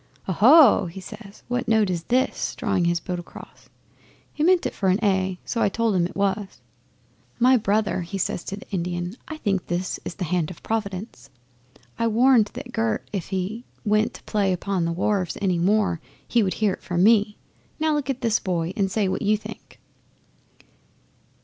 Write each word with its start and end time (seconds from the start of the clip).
'"Oho!" 0.27 0.87
he 0.87 0.99
says. 0.99 1.43
"What 1.47 1.67
note 1.67 1.91
is 1.91 2.05
this?" 2.05 2.55
drawing 2.55 2.85
his 2.85 2.99
bow 2.99 3.13
across. 3.19 3.69
'He 4.33 4.41
meant 4.43 4.65
it 4.65 4.73
for 4.73 4.89
A, 5.03 5.39
so 5.45 5.61
I 5.61 5.69
told 5.69 5.93
him 5.95 6.07
it 6.07 6.15
was. 6.15 6.59
'"My 7.37 7.55
brother," 7.55 8.01
he 8.01 8.17
says 8.17 8.43
to 8.45 8.55
the 8.57 8.67
Indian. 8.71 9.15
"I 9.27 9.37
think 9.37 9.67
this 9.67 9.99
is 10.03 10.15
the 10.15 10.23
hand 10.23 10.49
of 10.49 10.63
Providence! 10.63 11.29
I 11.99 12.07
warned 12.07 12.49
that 12.55 12.71
Gert 12.71 13.07
if 13.13 13.27
he 13.27 13.63
went 13.85 14.15
to 14.15 14.23
play 14.23 14.51
upon 14.51 14.85
the 14.85 14.91
wharves 14.91 15.37
any 15.39 15.59
more 15.59 16.01
he 16.27 16.41
would 16.41 16.55
hear 16.55 16.79
from 16.81 17.03
me. 17.03 17.37
Now 17.79 17.93
look 17.93 18.09
at 18.09 18.21
this 18.21 18.39
boy 18.39 18.73
and 18.75 18.89
say 18.89 19.07
what 19.07 19.21
you 19.21 19.37
think." 19.37 19.79